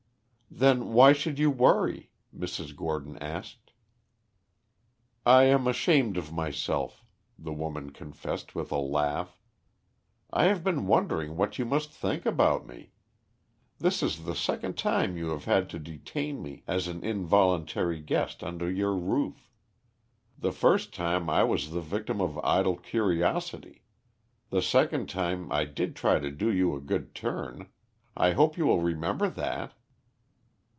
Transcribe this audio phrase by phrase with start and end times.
[0.53, 2.75] "Then why should you worry?" Mrs.
[2.75, 3.71] Gordon asked.
[5.25, 7.05] "I am ashamed of myself,"
[7.39, 9.39] the woman confessed with a laugh.
[10.29, 12.91] "I have been wondering what you must think about me.
[13.79, 18.43] This is the second time you have had to detain me as an involuntary guest
[18.43, 19.49] under your roof.
[20.37, 23.83] The first time I was the victim of idle curiosity;
[24.49, 27.69] the second time I did try to do you a good turn.
[28.17, 29.75] I hope you will remember that."